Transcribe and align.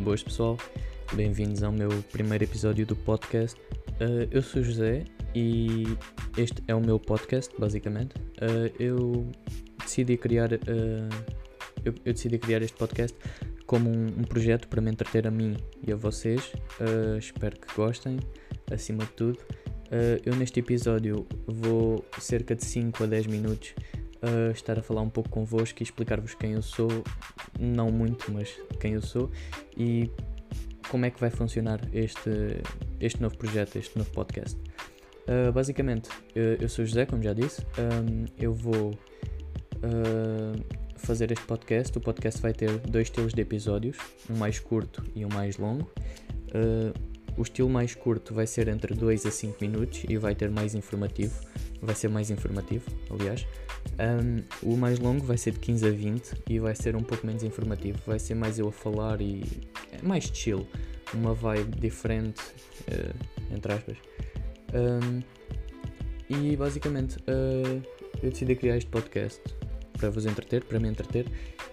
Boas 0.00 0.22
pessoal, 0.22 0.58
bem-vindos 1.14 1.62
ao 1.62 1.72
meu 1.72 1.88
primeiro 2.12 2.44
episódio 2.44 2.86
do 2.86 2.94
podcast. 2.94 3.58
Uh, 4.00 4.28
eu 4.30 4.42
sou 4.42 4.62
José 4.62 5.04
e 5.34 5.84
este 6.36 6.62
é 6.68 6.74
o 6.74 6.80
meu 6.80 7.00
podcast, 7.00 7.52
basicamente. 7.58 8.14
Uh, 8.36 8.70
eu 8.78 9.26
decidi 9.78 10.16
criar, 10.16 10.52
uh, 10.52 10.58
eu, 11.84 11.94
eu, 12.04 12.12
decidi 12.12 12.38
criar 12.38 12.62
este 12.62 12.76
podcast 12.76 13.16
como 13.66 13.88
um, 13.88 14.06
um, 14.06 14.24
projeto 14.24 14.68
para 14.68 14.80
me 14.80 14.90
entreter 14.90 15.26
a 15.26 15.30
mim 15.30 15.56
e 15.86 15.90
a 15.90 15.96
vocês. 15.96 16.52
espero 17.18 17.58
que 17.58 17.74
gostem, 17.74 18.20
acima 18.70 19.04
de 19.04 19.10
tudo. 19.12 19.38
eu 20.24 20.36
neste 20.36 20.60
episódio 20.60 21.26
vou 21.46 22.04
cerca 22.20 22.54
de 22.54 22.64
5 22.64 23.02
a 23.02 23.06
10 23.06 23.26
minutos 23.26 23.74
uh, 24.22 24.50
estar 24.52 24.78
a 24.78 24.82
falar 24.82 25.02
um 25.02 25.10
pouco 25.10 25.28
convosco 25.28 25.82
e 25.82 25.84
explicar-vos 25.84 26.34
quem 26.34 26.52
eu 26.52 26.62
sou, 26.62 26.88
não 27.58 27.90
muito, 27.90 28.30
mas 28.32 28.54
quem 28.80 28.94
eu 28.94 29.02
sou 29.02 29.30
e 29.76 30.10
como 30.88 31.04
é 31.04 31.10
que 31.10 31.20
vai 31.20 31.30
funcionar 31.30 31.80
este, 31.92 32.60
este 33.00 33.20
novo 33.20 33.36
projeto, 33.36 33.76
este 33.76 33.96
novo 33.98 34.10
podcast. 34.10 34.58
Uh, 35.26 35.50
basicamente, 35.52 36.08
eu, 36.34 36.54
eu, 36.54 36.68
sou 36.68 36.84
José, 36.84 37.04
como 37.04 37.22
já 37.22 37.32
disse, 37.32 37.60
um, 37.62 38.24
eu 38.38 38.52
vou 38.52 38.90
uh, 38.90 40.64
fazer 40.96 41.32
este 41.32 41.44
podcast. 41.44 41.96
O 41.98 42.00
podcast 42.00 42.40
vai 42.40 42.52
ter 42.52 42.78
dois 42.78 43.08
estilos 43.08 43.34
de 43.34 43.40
episódios, 43.40 43.96
um 44.30 44.36
mais 44.36 44.60
curto 44.60 45.04
e 45.14 45.24
um 45.24 45.28
mais 45.28 45.56
longo. 45.58 45.90
Uh, 46.54 47.16
o 47.36 47.42
estilo 47.42 47.68
mais 47.68 47.94
curto 47.94 48.32
vai 48.32 48.46
ser 48.46 48.66
entre 48.68 48.94
2 48.94 49.26
a 49.26 49.30
5 49.30 49.58
minutos 49.60 50.04
e 50.08 50.16
vai 50.16 50.34
ter 50.34 50.50
mais 50.50 50.74
informativo. 50.74 51.38
Vai 51.82 51.94
ser 51.94 52.08
mais 52.08 52.30
informativo, 52.30 52.86
aliás. 53.10 53.46
Um, 53.98 54.42
o 54.62 54.76
mais 54.76 54.98
longo 54.98 55.24
vai 55.24 55.38
ser 55.38 55.52
de 55.52 55.58
15 55.60 55.86
a 55.86 55.90
20 55.90 56.34
e 56.48 56.58
vai 56.58 56.74
ser 56.74 56.96
um 56.96 57.02
pouco 57.02 57.26
menos 57.26 57.42
informativo. 57.42 57.98
Vai 58.06 58.18
ser 58.18 58.34
mais 58.34 58.58
eu 58.58 58.68
a 58.68 58.72
falar 58.72 59.20
e 59.20 59.42
é 59.92 60.06
mais 60.06 60.24
chill, 60.24 60.66
uma 61.14 61.34
vibe 61.34 61.80
diferente, 61.80 62.42
uh, 62.88 63.54
entre 63.54 63.72
aspas. 63.72 63.96
Um, 64.74 65.22
e 66.28 66.56
basicamente 66.56 67.16
uh, 67.20 67.82
eu 68.22 68.30
decidi 68.30 68.56
criar 68.56 68.76
este 68.76 68.90
podcast 68.90 69.40
para 69.92 70.10
vos 70.10 70.26
entreter, 70.26 70.64
para 70.64 70.78
me 70.78 70.88
entreter 70.88 71.26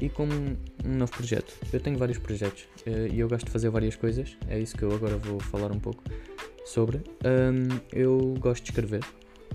e 0.00 0.08
como 0.08 0.32
um 0.32 0.96
novo 0.96 1.12
projeto. 1.12 1.54
Eu 1.72 1.80
tenho 1.80 1.98
vários 1.98 2.18
projetos 2.18 2.64
uh, 2.86 3.12
e 3.12 3.20
eu 3.20 3.28
gosto 3.28 3.46
de 3.46 3.52
fazer 3.52 3.70
várias 3.70 3.96
coisas, 3.96 4.36
é 4.48 4.58
isso 4.58 4.76
que 4.76 4.82
eu 4.82 4.92
agora 4.92 5.16
vou 5.16 5.38
falar 5.40 5.70
um 5.70 5.78
pouco 5.78 6.02
sobre. 6.64 6.98
Um, 7.24 7.78
eu 7.92 8.34
gosto 8.40 8.64
de 8.64 8.70
escrever, 8.70 9.04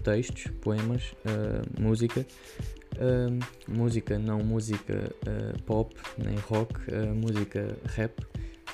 textos, 0.03 0.47
poemas, 0.61 1.13
uh, 1.25 1.81
música. 1.81 2.25
Uh, 2.95 3.39
música, 3.67 4.19
não 4.19 4.39
música 4.39 5.11
uh, 5.25 5.63
pop, 5.63 5.95
nem 6.17 6.35
rock, 6.35 6.73
música 7.15 7.75
rap. 7.85 8.13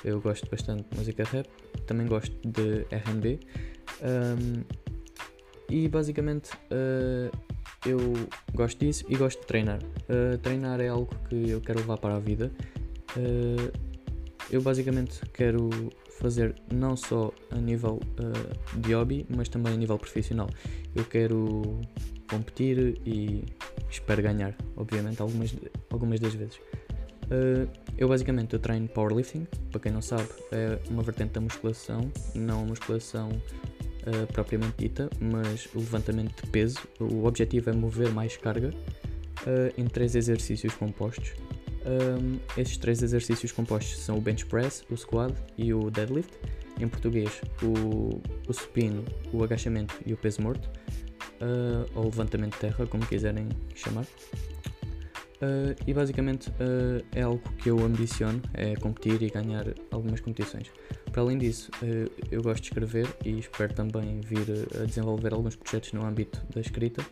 Eu 0.03 0.19
gosto 0.19 0.49
bastante 0.49 0.83
de 0.89 0.97
música 0.97 1.23
rap. 1.23 1.47
Também 1.85 2.07
gosto 2.07 2.35
de 2.45 2.85
RB. 2.91 3.39
Um, 4.01 4.63
e 5.69 5.87
basicamente 5.87 6.49
eu 7.85 7.99
gosto 8.55 8.79
disso 8.79 9.05
e 9.07 9.15
gosto 9.15 9.41
de 9.41 9.45
treinar. 9.45 9.79
treinar 10.41 10.81
é 10.81 10.87
algo 10.87 11.13
que 11.29 11.49
eu 11.49 11.61
quero 11.61 11.79
levar 11.79 11.97
para 11.97 12.15
a 12.15 12.19
vida. 12.19 12.51
Eu 14.51 14.61
basicamente 14.61 15.21
quero 15.33 15.69
fazer 16.19 16.55
não 16.73 16.95
só 16.95 17.31
a 17.51 17.55
nível 17.55 17.99
uh, 18.19 18.79
de 18.79 18.93
hobby, 18.93 19.25
mas 19.29 19.47
também 19.47 19.73
a 19.73 19.77
nível 19.77 19.97
profissional. 19.97 20.49
Eu 20.95 21.05
quero 21.05 21.79
competir 22.29 22.99
e 23.05 23.43
espero 23.89 24.21
ganhar, 24.21 24.55
obviamente, 24.75 25.21
algumas, 25.21 25.55
algumas 25.89 26.19
das 26.19 26.33
vezes. 26.33 26.57
Uh, 27.25 27.69
eu 27.97 28.07
basicamente 28.07 28.53
eu 28.53 28.59
treino 28.59 28.87
powerlifting, 28.87 29.47
para 29.71 29.79
quem 29.79 29.91
não 29.91 30.01
sabe, 30.01 30.27
é 30.51 30.79
uma 30.89 31.03
vertente 31.03 31.33
da 31.33 31.41
musculação, 31.41 32.11
não 32.33 32.61
a 32.61 32.65
musculação 32.65 33.29
uh, 33.29 34.33
propriamente 34.33 34.75
dita, 34.77 35.09
mas 35.19 35.67
o 35.75 35.79
levantamento 35.79 36.43
de 36.43 36.49
peso. 36.49 36.79
O 36.99 37.25
objetivo 37.25 37.69
é 37.69 37.73
mover 37.73 38.11
mais 38.11 38.35
carga 38.35 38.69
uh, 38.69 39.73
em 39.77 39.85
três 39.85 40.15
exercícios 40.15 40.73
compostos. 40.73 41.33
Um, 41.85 42.39
estes 42.57 42.77
três 42.77 43.01
exercícios 43.01 43.51
compostos 43.51 43.99
são 43.99 44.17
o 44.17 44.21
bench 44.21 44.45
press, 44.45 44.83
o 44.89 44.97
squat 44.97 45.33
e 45.57 45.73
o 45.73 45.89
deadlift. 45.89 46.31
Em 46.79 46.87
português, 46.87 47.41
o, 47.61 48.21
o 48.47 48.53
supino, 48.53 49.03
o 49.33 49.43
agachamento 49.43 49.95
e 50.05 50.13
o 50.13 50.17
peso 50.17 50.41
morto, 50.41 50.69
uh, 51.41 51.89
ou 51.93 52.05
levantamento 52.05 52.53
de 52.53 52.59
terra, 52.59 52.87
como 52.87 53.05
quiserem 53.05 53.49
chamar. 53.75 54.05
Uh, 55.41 55.73
e 55.87 55.93
basicamente 55.93 56.49
uh, 56.49 57.05
é 57.13 57.21
algo 57.21 57.41
que 57.57 57.69
eu 57.69 57.79
ambiciono, 57.79 58.41
é 58.53 58.75
competir 58.75 59.21
e 59.21 59.29
ganhar 59.29 59.65
algumas 59.89 60.19
competições. 60.19 60.69
Para 61.11 61.21
além 61.21 61.37
disso, 61.37 61.71
uh, 61.81 62.11
eu 62.29 62.41
gosto 62.41 62.63
de 62.63 62.69
escrever 62.69 63.07
e 63.23 63.39
espero 63.39 63.73
também 63.73 64.19
vir 64.19 64.45
a 64.81 64.85
desenvolver 64.85 65.33
alguns 65.33 65.55
projetos 65.55 65.93
no 65.93 66.05
âmbito 66.05 66.45
da 66.53 66.59
escrita 66.59 67.05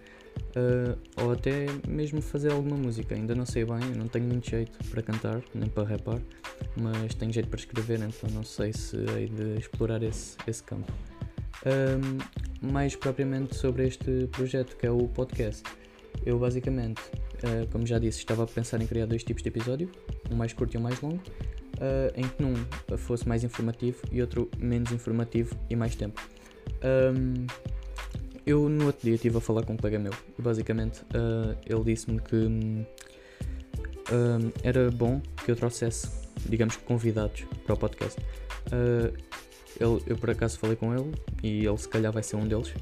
ou 1.21 1.31
até 1.31 1.65
mesmo 1.87 2.21
fazer 2.21 2.51
alguma 2.51 2.75
música. 2.75 3.15
Ainda 3.15 3.35
não 3.35 3.45
sei 3.45 3.65
bem, 3.65 3.79
não 3.95 4.07
tenho 4.07 4.25
muito 4.25 4.49
jeito 4.49 4.77
para 4.89 5.01
cantar 5.01 5.41
nem 5.53 5.69
para 5.69 5.87
rapar, 5.87 6.19
mas 6.75 7.13
tenho 7.15 7.31
jeito 7.31 7.49
para 7.49 7.59
escrever, 7.59 7.99
então 7.99 8.29
não 8.31 8.43
sei 8.43 8.73
se 8.73 8.97
hei 9.17 9.27
de 9.27 9.59
explorar 9.59 10.01
esse, 10.03 10.37
esse 10.47 10.63
campo. 10.63 10.91
mais 12.61 12.95
propriamente 12.95 13.55
sobre 13.55 13.87
este 13.87 14.27
projeto 14.31 14.77
que 14.77 14.85
é 14.85 14.91
o 14.91 15.07
podcast. 15.07 15.63
Eu 16.25 16.39
basicamente 16.39 17.01
Uh, 17.37 17.67
como 17.71 17.85
já 17.85 17.99
disse, 17.99 18.19
estava 18.19 18.43
a 18.43 18.47
pensar 18.47 18.81
em 18.81 18.87
criar 18.87 19.05
dois 19.05 19.23
tipos 19.23 19.43
de 19.43 19.49
episódio, 19.49 19.91
um 20.31 20.35
mais 20.35 20.53
curto 20.53 20.73
e 20.73 20.77
um 20.77 20.81
mais 20.81 20.99
longo, 21.01 21.17
uh, 21.17 22.11
em 22.15 22.27
que 22.27 22.41
num 22.41 22.55
fosse 22.97 23.27
mais 23.27 23.43
informativo 23.43 23.99
e 24.11 24.21
outro 24.21 24.49
menos 24.57 24.91
informativo 24.91 25.55
e 25.69 25.75
mais 25.75 25.95
tempo. 25.95 26.19
Um, 26.83 27.45
eu 28.47 28.69
no 28.69 28.87
outro 28.87 29.01
dia 29.03 29.15
estive 29.15 29.37
a 29.37 29.41
falar 29.41 29.63
com 29.63 29.73
um 29.73 29.77
colega 29.77 29.99
meu 29.99 30.13
e 30.39 30.41
basicamente 30.41 31.01
uh, 31.01 31.55
ele 31.65 31.83
disse-me 31.83 32.19
que 32.21 32.35
um, 32.35 32.85
era 34.63 34.89
bom 34.89 35.21
que 35.43 35.51
eu 35.51 35.55
trouxesse, 35.55 36.09
digamos 36.47 36.77
que 36.77 36.83
convidados 36.83 37.45
para 37.65 37.75
o 37.75 37.77
podcast. 37.77 38.19
Ele, 39.79 40.01
eu 40.07 40.17
por 40.17 40.29
acaso 40.29 40.57
falei 40.57 40.75
com 40.75 40.93
ele 40.93 41.11
e 41.43 41.65
ele 41.65 41.77
se 41.77 41.87
calhar 41.89 42.11
vai 42.11 42.23
ser 42.23 42.37
um 42.37 42.47
deles, 42.47 42.73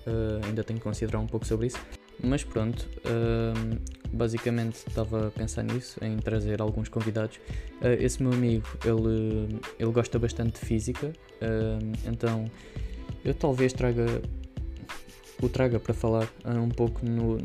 ainda 0.45 0.63
tenho 0.63 0.79
que 0.79 0.83
considerar 0.83 1.19
um 1.19 1.27
pouco 1.27 1.45
sobre 1.45 1.67
isso. 1.67 1.79
Mas 2.23 2.43
pronto, 2.43 2.87
uh, 3.05 3.79
basicamente 4.13 4.75
estava 4.87 5.27
a 5.27 5.31
pensar 5.31 5.63
nisso, 5.63 5.99
em 6.03 6.17
trazer 6.17 6.61
alguns 6.61 6.89
convidados. 6.89 7.37
Uh, 7.81 7.99
esse 7.99 8.21
meu 8.23 8.31
amigo, 8.31 8.65
ele, 8.85 9.59
ele 9.77 9.91
gosta 9.91 10.17
bastante 10.17 10.59
de 10.59 10.65
física, 10.65 11.07
uh, 11.07 12.09
então 12.09 12.49
eu 13.23 13.33
talvez 13.33 13.73
traga 13.73 14.21
o 15.41 15.49
traga 15.49 15.79
para 15.79 15.93
falar 15.93 16.29
uh, 16.43 16.59
um 16.59 16.69
pouco 16.69 17.05
no, 17.05 17.37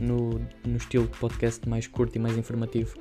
no, 0.00 0.40
no 0.64 0.76
estilo 0.76 1.06
de 1.06 1.18
podcast 1.18 1.68
mais 1.68 1.86
curto 1.86 2.16
e 2.16 2.18
mais 2.18 2.36
informativo. 2.36 2.98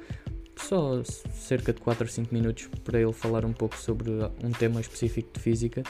Só 0.55 1.03
cerca 1.03 1.71
de 1.71 1.79
4 1.81 2.03
ou 2.03 2.09
5 2.09 2.33
minutos 2.33 2.69
para 2.83 2.99
ele 2.99 3.13
falar 3.13 3.45
um 3.45 3.53
pouco 3.53 3.77
sobre 3.77 4.09
um 4.43 4.51
tema 4.51 4.81
específico 4.81 5.29
de 5.33 5.39
física 5.39 5.83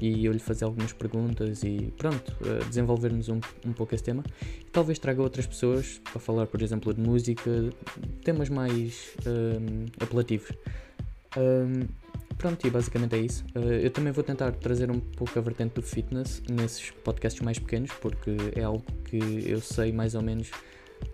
e 0.00 0.24
eu 0.24 0.32
lhe 0.32 0.38
fazer 0.38 0.64
algumas 0.64 0.92
perguntas 0.92 1.62
e 1.62 1.92
pronto, 1.96 2.36
uh, 2.40 2.64
desenvolvermos 2.66 3.28
um, 3.28 3.40
um 3.66 3.72
pouco 3.72 3.94
esse 3.94 4.04
tema. 4.04 4.24
E 4.60 4.70
talvez 4.70 4.98
traga 4.98 5.22
outras 5.22 5.46
pessoas 5.46 6.00
para 6.04 6.20
falar, 6.20 6.46
por 6.46 6.62
exemplo, 6.62 6.92
de 6.94 7.00
música, 7.00 7.50
temas 8.24 8.48
mais 8.48 9.14
um, 9.26 9.86
apelativos. 10.02 10.50
Um, 11.36 11.86
pronto, 12.40 12.66
e 12.66 12.70
basicamente 12.70 13.14
é 13.14 13.18
isso. 13.18 13.44
Uh, 13.54 13.72
eu 13.82 13.90
também 13.90 14.12
vou 14.12 14.24
tentar 14.24 14.50
trazer 14.52 14.90
um 14.90 14.98
pouco 14.98 15.38
a 15.38 15.42
vertente 15.42 15.74
do 15.74 15.82
fitness 15.82 16.42
nesses 16.50 16.90
podcasts 16.90 17.42
mais 17.42 17.58
pequenos, 17.58 17.92
porque 18.00 18.34
é 18.56 18.62
algo 18.62 18.82
que 19.04 19.44
eu 19.46 19.60
sei 19.60 19.92
mais 19.92 20.14
ou 20.14 20.22
menos 20.22 20.50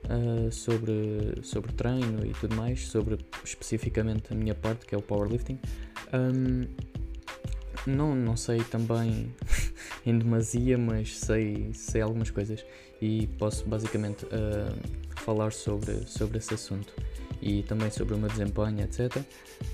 uh, 0.04 0.52
sobre, 0.52 1.40
sobre 1.42 1.72
treino 1.72 2.24
e 2.24 2.30
tudo 2.30 2.54
mais, 2.54 2.86
sobre 2.86 3.18
especificamente 3.44 4.32
a 4.32 4.36
minha 4.36 4.54
parte, 4.54 4.86
que 4.86 4.94
é 4.94 4.98
o 4.98 5.02
powerlifting. 5.02 5.58
Um, 6.14 6.68
não, 7.84 8.14
não 8.14 8.36
sei 8.36 8.62
também 8.62 9.34
em 10.06 10.16
demasia, 10.16 10.78
mas 10.78 11.18
sei, 11.18 11.70
sei 11.72 12.02
algumas 12.02 12.30
coisas 12.30 12.64
e 13.02 13.26
posso 13.38 13.68
basicamente 13.68 14.24
uh, 14.26 14.72
falar 15.16 15.52
sobre, 15.52 16.06
sobre 16.06 16.38
esse 16.38 16.54
assunto 16.54 16.94
e 17.40 17.62
também 17.62 17.90
sobre 17.90 18.14
o 18.14 18.18
meu 18.18 18.28
desempenho, 18.28 18.80
etc. 18.80 19.16
Uh, 19.16 19.22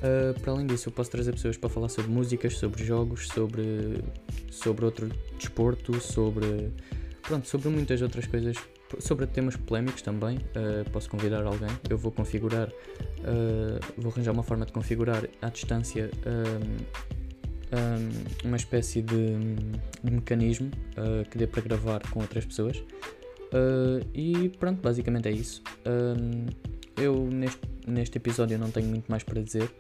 ah, 0.03 0.41
para 0.41 0.53
além 0.53 0.67
disso, 0.67 0.89
eu 0.89 0.93
posso 0.93 1.11
trazer 1.11 1.33
pessoas 1.33 1.57
para 1.57 1.69
falar 1.69 1.89
sobre 1.89 2.11
músicas, 2.11 2.59
sobre 2.59 2.85
jogos, 2.85 3.29
sobre, 3.29 4.03
sobre 4.51 4.85
outro 4.85 5.11
desporto, 5.39 6.01
sobre, 6.01 6.71
pronto, 7.23 7.49
sobre 7.49 7.69
muitas 7.69 8.03
outras 8.03 8.27
coisas, 8.27 8.57
sobre 8.99 9.27
temas 9.27 9.57
polémicos 9.57 10.03
também. 10.03 10.37
Uh, 10.37 10.89
posso 10.91 11.09
convidar 11.09 11.45
alguém, 11.45 11.71
eu 11.89 11.99
vou 11.99 12.13
configurar, 12.13 12.71
vou 13.97 14.13
arranjar 14.13 14.33
uma 14.33 14.43
forma 14.43 14.67
de 14.67 14.73
configurar 14.73 15.29
à 15.41 15.49
distância 15.49 16.11
um, 17.73 18.49
uma 18.49 18.57
espécie 18.57 19.03
de, 19.03 19.37
de 20.03 20.11
mecanismo 20.11 20.71
uh, 20.97 21.29
que 21.29 21.39
dê 21.39 21.47
para 21.47 21.63
gravar 21.63 22.03
com 22.11 22.21
outras 22.21 22.45
pessoas. 22.45 22.79
Uh, 22.79 24.07
e 24.15 24.51
pronto, 24.51 24.81
basicamente 24.81 25.29
é 25.29 25.33
isso. 25.33 25.63
Um, 25.87 26.47
eu 26.97 27.29
neste, 27.31 27.61
neste 27.87 28.19
episódio 28.19 28.59
não 28.59 28.71
tenho 28.71 28.89
muito 28.89 29.11
mais 29.11 29.23
para 29.23 29.41
dizer. 29.43 29.71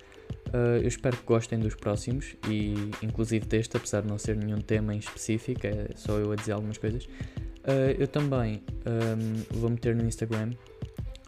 Uh, 0.48 0.80
eu 0.82 0.88
espero 0.88 1.16
que 1.16 1.24
gostem 1.24 1.58
dos 1.58 1.74
próximos 1.74 2.36
e 2.48 2.74
inclusive 3.02 3.46
deste, 3.46 3.76
apesar 3.76 4.02
de 4.02 4.08
não 4.08 4.18
ser 4.18 4.36
nenhum 4.36 4.60
tema 4.60 4.94
em 4.94 4.98
específico, 4.98 5.66
é 5.66 5.88
só 5.94 6.18
eu 6.18 6.32
a 6.32 6.36
dizer 6.36 6.52
algumas 6.52 6.78
coisas. 6.78 7.04
Uh, 7.04 7.94
eu 7.98 8.08
também 8.08 8.62
um, 8.86 9.58
vou 9.58 9.70
meter 9.70 9.94
no 9.94 10.04
Instagram. 10.04 10.52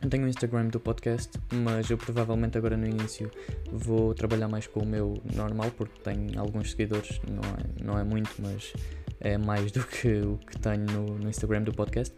Eu 0.02 0.10
tenho 0.10 0.24
o 0.24 0.28
Instagram 0.28 0.66
do 0.66 0.78
podcast, 0.78 1.30
mas 1.50 1.88
eu 1.88 1.96
provavelmente 1.96 2.58
agora 2.58 2.76
no 2.76 2.86
início 2.86 3.30
vou 3.72 4.12
trabalhar 4.12 4.48
mais 4.48 4.66
com 4.66 4.80
o 4.80 4.86
meu 4.86 5.14
normal, 5.34 5.70
porque 5.76 5.98
tenho 6.02 6.38
alguns 6.38 6.72
seguidores, 6.72 7.20
não 7.26 7.42
é, 7.42 7.84
não 7.84 7.98
é 7.98 8.04
muito, 8.04 8.30
mas 8.38 8.74
é 9.24 9.38
mais 9.38 9.72
do 9.72 9.82
que 9.82 10.20
o 10.20 10.38
que 10.38 10.58
tenho 10.58 10.84
no, 10.84 11.18
no 11.18 11.28
Instagram 11.28 11.62
do 11.62 11.72
podcast. 11.72 12.14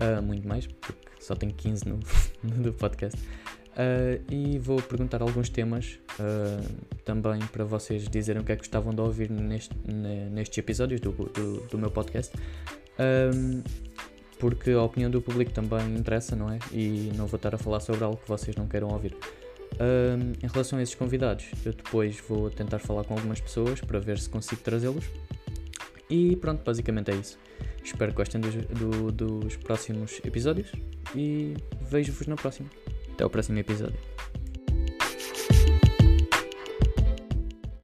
Uh, 0.00 0.22
muito 0.22 0.48
mais, 0.48 0.66
porque 0.66 1.08
só 1.20 1.34
tenho 1.36 1.52
15 1.52 1.84
no, 1.86 2.00
do 2.62 2.72
podcast. 2.72 3.20
Uh, 3.20 4.24
e 4.32 4.58
vou 4.58 4.80
perguntar 4.80 5.20
alguns 5.20 5.50
temas 5.50 5.98
uh, 6.18 6.86
também 7.04 7.38
para 7.52 7.62
vocês 7.62 8.08
dizerem 8.08 8.40
o 8.40 8.44
que 8.44 8.52
é 8.52 8.56
que 8.56 8.62
gostavam 8.62 8.94
de 8.94 9.00
ouvir 9.02 9.30
neste, 9.30 9.74
nestes 10.32 10.56
episódios 10.56 10.98
do, 11.00 11.12
do, 11.12 11.60
do 11.66 11.78
meu 11.78 11.90
podcast. 11.90 12.34
Um, 12.98 13.62
porque 14.38 14.70
a 14.70 14.82
opinião 14.82 15.10
do 15.10 15.20
público 15.20 15.52
também 15.52 15.94
interessa, 15.94 16.34
não 16.34 16.50
é? 16.50 16.58
E 16.72 17.12
não 17.16 17.26
vou 17.26 17.36
estar 17.36 17.54
a 17.54 17.58
falar 17.58 17.80
sobre 17.80 18.02
algo 18.02 18.16
que 18.16 18.28
vocês 18.28 18.56
não 18.56 18.66
queiram 18.66 18.88
ouvir. 18.88 19.14
Um, 19.74 20.32
em 20.42 20.48
relação 20.50 20.78
a 20.78 20.82
esses 20.82 20.94
convidados, 20.94 21.46
eu 21.64 21.72
depois 21.72 22.18
vou 22.26 22.50
tentar 22.50 22.78
falar 22.78 23.04
com 23.04 23.14
algumas 23.14 23.40
pessoas 23.40 23.80
para 23.80 23.98
ver 23.98 24.18
se 24.18 24.28
consigo 24.28 24.62
trazê-los. 24.62 25.04
E 26.08 26.36
pronto, 26.36 26.62
basicamente 26.64 27.10
é 27.10 27.14
isso. 27.14 27.38
Espero 27.82 28.10
que 28.12 28.16
gostem 28.16 28.40
dos, 28.40 28.54
do, 28.54 29.12
dos 29.12 29.56
próximos 29.56 30.20
episódios 30.24 30.70
e 31.14 31.54
vejo-vos 31.88 32.26
na 32.26 32.36
próxima. 32.36 32.68
Até 33.12 33.24
o 33.24 33.30
próximo 33.30 33.58
episódio. 33.58 34.15